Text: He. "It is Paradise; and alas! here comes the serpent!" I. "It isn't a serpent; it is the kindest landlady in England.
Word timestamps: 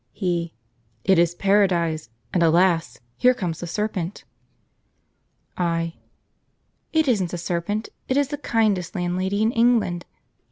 He. 0.13 0.55
"It 1.03 1.19
is 1.19 1.35
Paradise; 1.35 2.09
and 2.33 2.41
alas! 2.41 2.97
here 3.17 3.35
comes 3.35 3.59
the 3.59 3.67
serpent!" 3.67 4.23
I. 5.55 5.93
"It 6.91 7.07
isn't 7.07 7.33
a 7.33 7.37
serpent; 7.37 7.89
it 8.07 8.17
is 8.17 8.29
the 8.29 8.39
kindest 8.39 8.95
landlady 8.95 9.43
in 9.43 9.51
England. 9.51 10.07